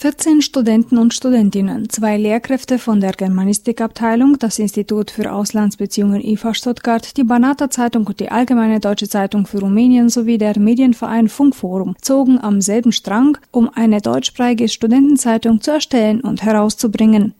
14 0.00 0.40
Studenten 0.40 0.96
und 0.96 1.12
Studentinnen, 1.12 1.90
zwei 1.90 2.16
Lehrkräfte 2.16 2.78
von 2.78 3.02
der 3.02 3.12
Germanistikabteilung, 3.12 4.38
das 4.38 4.58
Institut 4.58 5.10
für 5.10 5.30
Auslandsbeziehungen 5.30 6.22
IFA 6.22 6.54
Stuttgart, 6.54 7.18
die 7.18 7.22
Banata 7.22 7.68
Zeitung 7.68 8.06
und 8.06 8.18
die 8.18 8.30
Allgemeine 8.30 8.80
Deutsche 8.80 9.10
Zeitung 9.10 9.46
für 9.46 9.60
Rumänien 9.60 10.08
sowie 10.08 10.38
der 10.38 10.58
Medienverein 10.58 11.28
Funkforum 11.28 11.96
zogen 12.00 12.38
am 12.38 12.62
selben 12.62 12.92
Strang, 12.92 13.36
um 13.50 13.68
eine 13.74 14.00
deutschsprachige 14.00 14.70
Studentenzeitung 14.70 15.60
zu 15.60 15.72
erstellen 15.72 16.22
und 16.22 16.42
herauszubringen. 16.42 17.34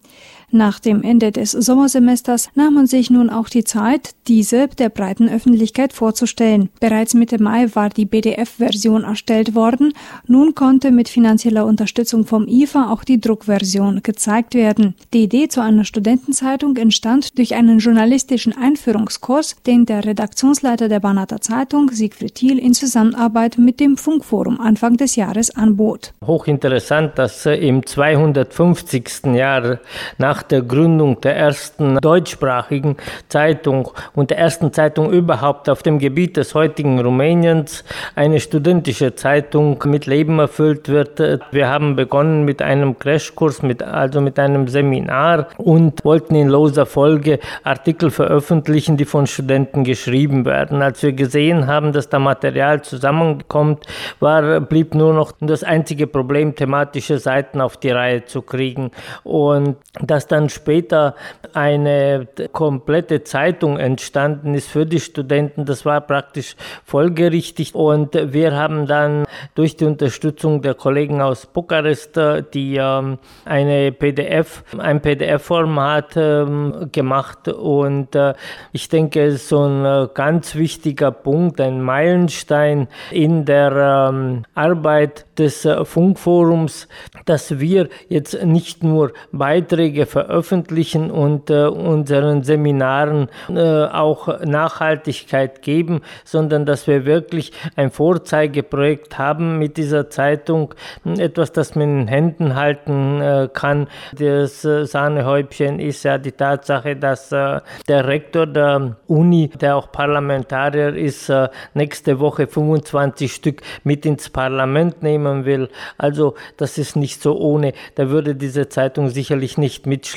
Nach 0.53 0.81
dem 0.81 1.03
Ende 1.03 1.31
des 1.31 1.53
Sommersemesters 1.53 2.49
nahm 2.55 2.75
man 2.75 2.87
sich 2.87 3.09
nun 3.11 3.31
auch 3.31 3.49
die 3.49 3.63
Zeit, 3.63 4.11
diese 4.27 4.67
der 4.67 4.89
breiten 4.89 5.29
Öffentlichkeit 5.29 5.93
vorzustellen. 5.93 6.71
Bereits 6.81 7.15
Mitte 7.15 7.41
Mai 7.41 7.69
war 7.75 7.89
die 7.89 8.05
BDF-Version 8.05 9.05
erstellt 9.05 9.55
worden. 9.55 9.93
Nun 10.27 10.57
konnte 10.57 10.91
mit 10.91 11.09
finanzieller 11.09 11.67
Unterstützung 11.67 12.27
vom 12.27 12.49
IFA 12.49 12.91
auch 12.93 13.05
die 13.05 13.21
Druckversion 13.21 14.03
gezeigt 14.03 14.55
werden. 14.55 14.95
Die 15.15 15.23
Idee 15.25 15.49
zu 15.49 15.63
einer 15.63 15.85
Studentenzeitung 15.85 16.77
entstand 16.77 17.39
durch 17.39 17.55
einen 17.55 17.79
journalistischen 17.79 18.57
Einführungskurs, 18.57 19.57
den 19.67 19.87
der 19.87 20.05
Redaktionsleiter 20.05 20.89
der 20.89 21.01
Banata 21.01 21.41
Zeitung, 21.41 21.91
Siegfried 21.91 22.35
Thiel, 22.35 22.59
in 22.59 22.75
Zusammenarbeit 22.75 23.57
mit 23.59 23.79
dem 23.79 23.97
Funkforum 23.97 24.61
Anfang 24.61 24.97
des 24.97 25.15
Jahres 25.17 25.55
anbot. 25.55 26.13
Hochinteressant, 26.25 27.19
dass 27.19 27.47
im 27.47 27.87
250. 27.87 29.27
Jahr 29.35 29.79
nach 30.19 30.40
nach 30.41 30.49
der 30.49 30.63
Gründung 30.63 31.21
der 31.21 31.37
ersten 31.37 31.99
deutschsprachigen 32.01 32.97
Zeitung 33.29 33.91
und 34.15 34.31
der 34.31 34.39
ersten 34.39 34.73
Zeitung 34.73 35.13
überhaupt 35.13 35.69
auf 35.69 35.83
dem 35.83 35.99
Gebiet 35.99 36.39
des 36.39 36.55
heutigen 36.55 36.99
Rumäniens 36.99 37.85
eine 38.15 38.41
studentische 38.41 39.15
Zeitung 39.15 39.83
mit 39.85 40.07
Leben 40.07 40.39
erfüllt 40.39 40.89
wird. 40.89 41.21
Wir 41.51 41.69
haben 41.69 41.95
begonnen 41.95 42.47
mit 42.47 42.63
einem 42.63 42.99
Crashkurs, 42.99 43.63
mit, 43.63 43.83
also 43.83 44.23
mit 44.23 44.39
einem 44.39 44.67
Seminar 44.67 45.49
und 45.59 46.03
wollten 46.07 46.35
in 46.35 46.49
loser 46.49 46.87
Folge 46.87 47.39
Artikel 47.63 48.11
veröffentlichen, 48.11 48.97
die 48.97 49.05
von 49.05 49.27
Studenten 49.27 49.85
geschrieben 49.85 50.47
werden. 50.47 50.81
Als 50.81 51.03
wir 51.03 51.13
gesehen 51.13 51.67
haben, 51.67 51.93
dass 51.93 52.09
da 52.09 52.19
Material 52.19 52.81
zusammenkommt, 52.81 53.85
war, 54.21 54.61
blieb 54.61 54.95
nur 54.95 55.13
noch 55.13 55.33
das 55.41 55.65
einzige 55.65 56.07
Problem, 56.07 56.55
thematische 56.55 57.19
Seiten 57.19 57.61
auf 57.61 57.77
die 57.77 57.91
Reihe 57.91 58.25
zu 58.25 58.41
kriegen. 58.41 58.91
Und 59.23 59.77
dass 60.01 60.30
dann 60.31 60.49
später 60.49 61.15
eine 61.55 62.29
komplette 62.53 63.25
Zeitung 63.25 63.79
entstanden 63.79 64.55
ist 64.55 64.69
für 64.69 64.87
die 64.87 65.01
Studenten. 65.01 65.65
Das 65.65 65.85
war 65.85 66.01
praktisch 66.01 66.57
folgerichtig 66.85 67.75
und 67.75 68.15
wir 68.15 68.57
haben 68.57 68.87
dann 68.87 69.25
durch 69.55 69.77
die 69.77 69.85
Unterstützung 69.85 70.63
der 70.63 70.75
Kollegen 70.75 71.21
aus 71.21 71.47
Bukarest, 71.47 72.19
die 72.55 72.77
ähm, 72.77 73.19
eine 73.45 73.93
PDF, 73.93 74.65
ein 74.79 75.01
PDF-Format 75.01 76.17
ähm, 76.17 76.89
gemacht 76.93 77.49
und 77.49 78.15
äh, 78.15 78.35
ich 78.73 78.89
denke, 78.89 79.25
es 79.25 79.35
ist 79.37 79.49
so 79.49 79.65
ein 79.65 79.85
äh, 79.85 80.09
ganz 80.13 80.55
wichtiger 80.55 81.11
Punkt, 81.11 81.61
ein 81.61 81.83
Meilenstein 81.83 82.89
in 83.11 83.45
der 83.45 84.11
ähm, 84.11 84.45
Arbeit 84.55 85.27
des 85.39 85.65
äh, 85.65 85.85
Funkforums, 85.85 86.89
dass 87.25 87.59
wir 87.59 87.89
jetzt 88.09 88.45
nicht 88.45 88.85
nur 88.85 89.13
Beiträge 89.33 90.07
veröffentlichen 90.21 91.11
und 91.11 91.51
äh, 91.51 91.67
unseren 91.67 92.43
Seminaren 92.43 93.29
äh, 93.49 93.85
auch 93.85 94.41
Nachhaltigkeit 94.45 95.63
geben, 95.63 96.03
sondern 96.25 96.67
dass 96.67 96.87
wir 96.87 97.07
wirklich 97.07 97.53
ein 97.77 97.91
Vorzeigeprojekt 97.91 99.19
haben 99.19 99.59
mit 99.59 99.77
dieser 99.77 100.11
Zeitung, 100.11 100.75
etwas, 101.05 101.53
das 101.53 101.75
man 101.75 102.03
in 102.03 102.09
Händen 102.09 102.55
halten 102.55 103.21
äh, 103.21 103.49
kann. 103.53 103.89
Das 104.17 104.65
äh, 104.65 104.85
Sahnehäubchen 104.85 105.81
ist 105.81 106.03
ja 106.03 106.19
die 106.19 106.33
Tatsache, 106.33 106.97
dass 106.97 107.33
äh, 107.33 107.61
der 107.89 108.07
Rektor 108.07 108.47
der 108.47 108.97
Uni, 109.07 109.49
der 109.49 109.77
auch 109.77 109.91
Parlamentarier 109.91 110.95
ist, 110.95 111.33
nächste 111.75 112.21
Woche 112.21 112.47
25 112.47 113.33
Stück 113.33 113.63
mit 113.85 114.05
ins 114.05 114.29
Parlament 114.29 115.03
nehmen 115.03 115.45
will. 115.45 115.69
Also 115.99 116.35
das 116.57 116.79
ist 116.79 116.97
nicht 116.97 117.23
so 117.23 117.39
ohne. 117.39 117.73
Da 117.95 118.11
würde 118.11 118.35
diese 118.35 118.69
Zeitung 118.69 119.09
sicherlich 119.09 119.59
nicht 119.59 119.87
mitschleppen, 119.87 120.10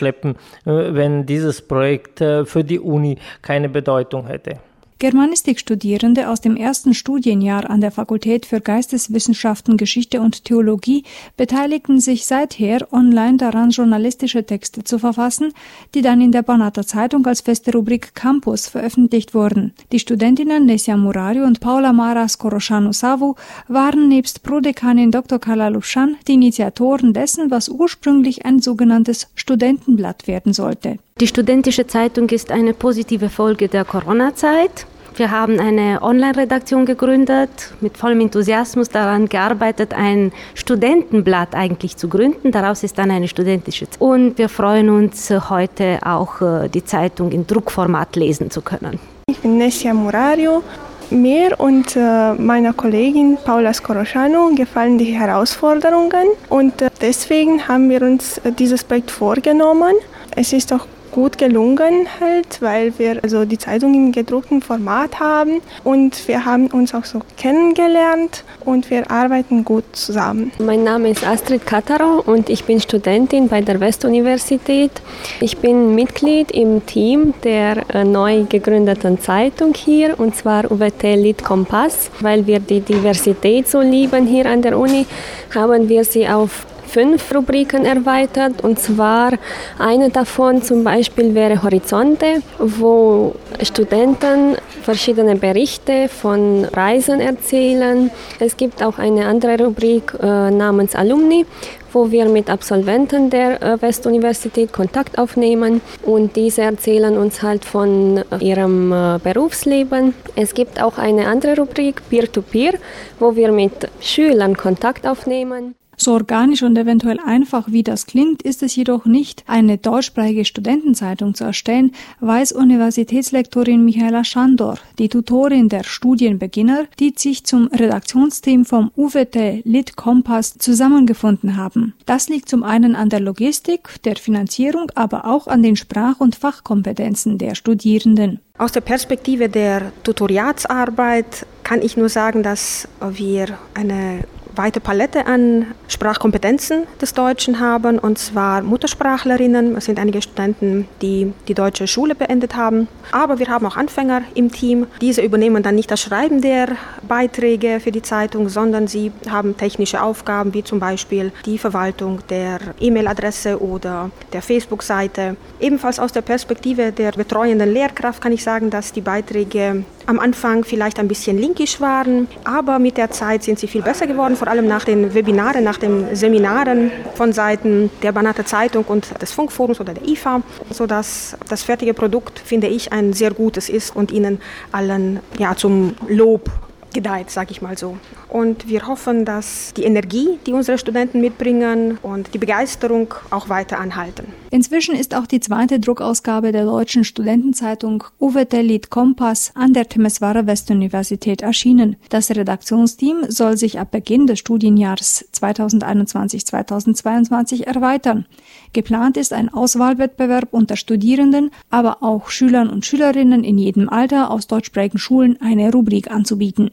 äh, 0.65 0.93
wenn 0.93 1.25
dieses 1.25 1.61
Projekt 1.61 2.21
äh, 2.21 2.45
für 2.45 2.63
die 2.63 2.79
Uni 2.79 3.17
keine 3.41 3.69
Bedeutung 3.69 4.27
hätte. 4.27 4.59
Germanistikstudierende 5.03 6.29
aus 6.29 6.39
dem 6.39 6.55
ersten 6.55 6.93
Studienjahr 6.93 7.69
an 7.69 7.81
der 7.81 7.91
Fakultät 7.91 8.45
für 8.45 8.61
Geisteswissenschaften, 8.61 9.75
Geschichte 9.75 10.21
und 10.21 10.45
Theologie 10.45 11.03
beteiligten 11.35 11.99
sich 11.99 12.25
seither 12.25 12.87
online 12.93 13.35
daran, 13.35 13.71
journalistische 13.71 14.45
Texte 14.45 14.85
zu 14.85 14.99
verfassen, 14.99 15.51
die 15.93 16.01
dann 16.01 16.21
in 16.21 16.31
der 16.31 16.41
Banata 16.41 16.85
Zeitung 16.85 17.25
als 17.25 17.41
feste 17.41 17.73
Rubrik 17.73 18.15
Campus 18.15 18.69
veröffentlicht 18.69 19.33
wurden. 19.33 19.73
Die 19.91 19.99
Studentinnen 19.99 20.65
Nesia 20.65 20.95
Murari 20.95 21.41
und 21.41 21.59
Paula 21.59 21.91
Mara 21.91 22.25
Skoroshanu 22.29 22.93
Savu 22.93 23.35
waren 23.67 24.07
nebst 24.07 24.41
Prodekanin 24.43 25.11
Dr. 25.11 25.37
Kala 25.37 25.67
Lupschan 25.67 26.15
die 26.29 26.35
Initiatoren 26.35 27.11
dessen, 27.11 27.51
was 27.51 27.67
ursprünglich 27.67 28.45
ein 28.45 28.61
sogenanntes 28.61 29.27
Studentenblatt 29.35 30.27
werden 30.27 30.53
sollte. 30.53 30.95
Die 31.19 31.27
studentische 31.27 31.87
Zeitung 31.87 32.29
ist 32.29 32.51
eine 32.51 32.73
positive 32.73 33.29
Folge 33.29 33.67
der 33.67 33.83
Corona-Zeit. 33.83 34.87
Wir 35.15 35.29
haben 35.29 35.59
eine 35.59 36.01
Online-Redaktion 36.01 36.87
gegründet, 36.87 37.73
mit 37.81 37.97
vollem 37.97 38.21
Enthusiasmus 38.21 38.89
daran 38.89 39.29
gearbeitet, 39.29 39.93
ein 39.93 40.31
Studentenblatt 40.55 41.53
eigentlich 41.53 41.97
zu 41.97 42.09
gründen. 42.09 42.51
Daraus 42.51 42.83
ist 42.83 42.97
dann 42.97 43.11
eine 43.11 43.27
studentische 43.27 43.87
Zeitung. 43.87 44.09
Und 44.09 44.37
wir 44.39 44.49
freuen 44.49 44.89
uns 44.89 45.29
heute 45.49 45.99
auch, 46.03 46.41
äh, 46.41 46.67
die 46.67 46.83
Zeitung 46.83 47.31
in 47.31 47.45
Druckformat 47.45 48.15
lesen 48.15 48.49
zu 48.49 48.61
können. 48.61 48.99
Ich 49.27 49.37
bin 49.39 49.57
Nessia 49.57 49.93
Murario. 49.93 50.63
Mir 51.11 51.59
und 51.59 51.95
äh, 51.95 52.33
meiner 52.33 52.73
Kollegin 52.73 53.37
Paula 53.45 53.71
Skoroshano 53.71 54.49
gefallen 54.55 54.97
die 54.97 55.13
Herausforderungen 55.13 56.29
und 56.49 56.81
äh, 56.81 56.89
deswegen 57.01 57.67
haben 57.67 57.87
wir 57.89 58.01
uns 58.01 58.39
äh, 58.39 58.51
dieses 58.51 58.83
Projekt 58.83 59.11
vorgenommen. 59.11 59.93
Es 60.35 60.53
ist 60.53 60.73
auch 60.73 60.87
gut 61.13 61.37
gelungen 61.37 62.07
halt, 62.19 62.61
weil 62.61 62.91
wir 62.97 63.23
also 63.23 63.45
die 63.45 63.57
Zeitung 63.57 63.93
im 63.93 64.11
gedruckten 64.11 64.61
Format 64.61 65.19
haben 65.19 65.61
und 65.83 66.27
wir 66.27 66.43
haben 66.43 66.67
uns 66.67 66.93
auch 66.93 67.05
so 67.05 67.21
kennengelernt 67.37 68.43
und 68.65 68.89
wir 68.89 69.09
arbeiten 69.11 69.63
gut 69.63 69.83
zusammen. 69.93 70.51
Mein 70.57 70.83
Name 70.83 71.09
ist 71.11 71.25
Astrid 71.25 71.65
Kataro 71.65 72.23
und 72.25 72.49
ich 72.49 72.65
bin 72.65 72.81
Studentin 72.81 73.47
bei 73.47 73.61
der 73.61 73.79
Westuniversität. 73.79 74.91
Ich 75.39 75.57
bin 75.57 75.93
Mitglied 75.93 76.51
im 76.51 76.83
Team 76.85 77.35
der 77.43 77.87
äh, 77.93 78.03
neu 78.03 78.45
gegründeten 78.49 79.19
Zeitung 79.21 79.75
hier 79.75 80.19
und 80.19 80.35
zwar 80.35 80.71
UWT 80.71 81.03
Lit 81.15 81.43
Kompass. 81.43 82.09
Weil 82.21 82.47
wir 82.47 82.59
die 82.59 82.81
Diversität 82.81 83.67
so 83.67 83.81
lieben 83.81 84.25
hier 84.25 84.47
an 84.47 84.63
der 84.63 84.77
Uni, 84.77 85.05
haben 85.53 85.87
wir 85.89 86.03
sie 86.03 86.27
auf 86.27 86.65
fünf 86.93 87.33
Rubriken 87.33 87.85
erweitert. 87.85 88.63
Und 88.63 88.79
zwar 88.79 89.31
eine 89.79 90.09
davon 90.09 90.61
zum 90.61 90.83
Beispiel 90.83 91.33
wäre 91.33 91.63
Horizonte, 91.63 92.41
wo 92.59 93.35
Studenten 93.61 94.55
verschiedene 94.83 95.35
Berichte 95.35 96.07
von 96.07 96.65
Reisen 96.65 97.19
erzählen. 97.19 98.11
Es 98.39 98.57
gibt 98.57 98.83
auch 98.83 98.99
eine 98.99 99.25
andere 99.25 99.65
Rubrik 99.65 100.13
äh, 100.21 100.51
namens 100.51 100.93
Alumni, 100.95 101.45
wo 101.93 102.11
wir 102.11 102.25
mit 102.25 102.49
Absolventen 102.49 103.29
der 103.29 103.61
äh, 103.61 103.81
Westuniversität 103.81 104.71
Kontakt 104.71 105.17
aufnehmen 105.17 105.81
und 106.03 106.35
diese 106.35 106.61
erzählen 106.61 107.17
uns 107.17 107.41
halt 107.41 107.65
von 107.65 108.17
äh, 108.17 108.37
ihrem 108.39 108.91
äh, 108.91 109.19
Berufsleben. 109.23 110.13
Es 110.35 110.53
gibt 110.53 110.81
auch 110.81 110.97
eine 110.97 111.27
andere 111.27 111.57
Rubrik 111.57 112.01
Peer-to-Peer, 112.09 112.73
-Peer, 112.73 112.79
wo 113.19 113.35
wir 113.35 113.51
mit 113.51 113.89
Schülern 113.99 114.55
Kontakt 114.57 115.07
aufnehmen. 115.07 115.75
So 115.97 116.13
organisch 116.13 116.63
und 116.63 116.77
eventuell 116.77 117.19
einfach 117.19 117.71
wie 117.71 117.83
das 117.83 118.05
klingt, 118.05 118.41
ist 118.41 118.63
es 118.63 118.75
jedoch 118.75 119.05
nicht, 119.05 119.43
eine 119.47 119.77
deutschsprachige 119.77 120.45
Studentenzeitung 120.45 121.33
zu 121.33 121.43
erstellen, 121.43 121.91
weiß 122.19 122.51
Universitätslektorin 122.51 123.85
Michaela 123.85 124.23
Schandor, 124.23 124.77
die 124.99 125.09
Tutorin 125.09 125.69
der 125.69 125.83
Studienbeginner, 125.83 126.85
die 126.99 127.13
sich 127.15 127.45
zum 127.45 127.67
Redaktionsteam 127.67 128.65
vom 128.65 128.91
UWT 128.95 129.63
Lit 129.65 129.95
Kompass 129.95 130.57
zusammengefunden 130.57 131.57
haben. 131.57 131.93
Das 132.05 132.29
liegt 132.29 132.49
zum 132.49 132.63
einen 132.63 132.95
an 132.95 133.09
der 133.09 133.19
Logistik, 133.19 134.01
der 134.03 134.15
Finanzierung, 134.15 134.91
aber 134.95 135.25
auch 135.25 135.47
an 135.47 135.63
den 135.63 135.75
Sprach- 135.75 136.19
und 136.19 136.35
Fachkompetenzen 136.35 137.37
der 137.37 137.55
Studierenden. 137.55 138.39
Aus 138.57 138.71
der 138.71 138.81
Perspektive 138.81 139.49
der 139.49 139.91
Tutoriatsarbeit 140.03 141.45
kann 141.63 141.81
ich 141.81 141.97
nur 141.97 142.09
sagen, 142.09 142.43
dass 142.43 142.87
wir 142.99 143.57
eine 143.73 144.25
weite 144.55 144.79
Palette 144.79 145.25
an 145.25 145.67
Sprachkompetenzen 145.87 146.83
des 147.01 147.13
Deutschen 147.13 147.59
haben, 147.59 147.99
und 147.99 148.17
zwar 148.17 148.61
Muttersprachlerinnen. 148.61 149.75
Es 149.75 149.85
sind 149.85 149.99
einige 149.99 150.21
Studenten, 150.21 150.87
die 151.01 151.33
die 151.47 151.53
deutsche 151.53 151.87
Schule 151.87 152.15
beendet 152.15 152.55
haben. 152.55 152.87
Aber 153.11 153.39
wir 153.39 153.47
haben 153.47 153.65
auch 153.65 153.77
Anfänger 153.77 154.23
im 154.35 154.51
Team. 154.51 154.87
Diese 155.01 155.21
übernehmen 155.21 155.63
dann 155.63 155.75
nicht 155.75 155.91
das 155.91 156.01
Schreiben 156.01 156.41
der 156.41 156.69
Beiträge 157.07 157.79
für 157.79 157.91
die 157.91 158.01
Zeitung, 158.01 158.49
sondern 158.49 158.87
sie 158.87 159.11
haben 159.29 159.57
technische 159.57 160.01
Aufgaben, 160.01 160.53
wie 160.53 160.63
zum 160.63 160.79
Beispiel 160.79 161.31
die 161.45 161.57
Verwaltung 161.57 162.19
der 162.29 162.59
E-Mail-Adresse 162.79 163.61
oder 163.61 164.11
der 164.31 164.41
Facebook-Seite. 164.41 165.35
Ebenfalls 165.59 165.99
aus 165.99 166.11
der 166.11 166.21
Perspektive 166.21 166.91
der 166.91 167.11
betreuenden 167.11 167.71
Lehrkraft 167.71 168.21
kann 168.21 168.31
ich 168.31 168.43
sagen, 168.43 168.69
dass 168.69 168.91
die 168.91 169.01
Beiträge 169.01 169.83
am 170.05 170.19
Anfang 170.19 170.63
vielleicht 170.63 170.99
ein 170.99 171.07
bisschen 171.07 171.37
linkisch 171.37 171.79
waren, 171.81 172.27
aber 172.43 172.79
mit 172.79 172.97
der 172.97 173.11
Zeit 173.11 173.43
sind 173.43 173.59
sie 173.59 173.67
viel 173.67 173.81
besser 173.81 174.07
geworden, 174.07 174.35
vor 174.35 174.47
allem 174.47 174.67
nach 174.67 174.85
den 174.85 175.13
Webinaren, 175.13 175.63
nach 175.63 175.77
den 175.77 176.15
Seminaren 176.15 176.91
von 177.15 177.33
Seiten 177.33 177.89
der 178.01 178.11
Banater 178.11 178.45
Zeitung 178.45 178.83
und 178.85 179.21
des 179.21 179.31
Funkforums 179.31 179.79
oder 179.79 179.93
der 179.93 180.07
IFA, 180.07 180.41
sodass 180.69 181.37
das 181.49 181.63
fertige 181.63 181.93
Produkt, 181.93 182.39
finde 182.39 182.67
ich, 182.67 182.91
ein 182.91 183.13
sehr 183.13 183.31
gutes 183.31 183.69
ist 183.69 183.95
und 183.95 184.11
Ihnen 184.11 184.39
allen 184.71 185.19
ja, 185.37 185.55
zum 185.55 185.95
Lob 186.07 186.49
gedeiht, 186.93 187.29
sage 187.29 187.51
ich 187.51 187.61
mal 187.61 187.77
so. 187.77 187.97
Und 188.29 188.67
wir 188.67 188.87
hoffen, 188.87 189.25
dass 189.25 189.73
die 189.75 189.83
Energie, 189.83 190.39
die 190.45 190.53
unsere 190.53 190.77
Studenten 190.77 191.21
mitbringen 191.21 191.97
und 192.01 192.33
die 192.33 192.37
Begeisterung 192.37 193.13
auch 193.29 193.49
weiter 193.49 193.79
anhalten. 193.79 194.27
Inzwischen 194.49 194.95
ist 194.95 195.15
auch 195.15 195.27
die 195.27 195.39
zweite 195.39 195.79
Druckausgabe 195.79 196.51
der 196.51 196.65
deutschen 196.65 197.03
Studentenzeitung 197.03 198.03
Uvetelit 198.19 198.89
Kompass 198.89 199.51
an 199.55 199.73
der 199.73 199.89
Temeswara 199.89 200.45
Westuniversität 200.45 201.41
erschienen. 201.41 201.95
Das 202.09 202.29
Redaktionsteam 202.29 203.25
soll 203.29 203.57
sich 203.57 203.79
ab 203.79 203.91
Beginn 203.91 204.27
des 204.27 204.39
Studienjahres 204.39 205.25
2021-2022 205.33 207.63
erweitern. 207.63 208.25
Geplant 208.73 209.17
ist 209.17 209.33
ein 209.33 209.49
Auswahlwettbewerb 209.49 210.49
unter 210.51 210.77
Studierenden, 210.77 211.51
aber 211.69 211.97
auch 212.01 212.29
Schülern 212.29 212.69
und 212.69 212.85
Schülerinnen 212.85 213.43
in 213.43 213.57
jedem 213.57 213.89
Alter 213.89 214.31
aus 214.31 214.47
deutschsprachigen 214.47 214.99
Schulen 214.99 215.41
eine 215.41 215.71
Rubrik 215.71 216.11
anzubieten. 216.11 216.71